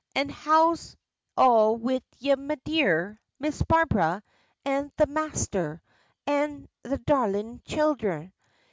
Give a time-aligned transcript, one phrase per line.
[0.15, 0.97] An' how's
[1.37, 4.23] all wid ye, me dear Miss Barbara,
[4.65, 5.83] an' the masther,
[6.25, 8.33] an' the darling childher?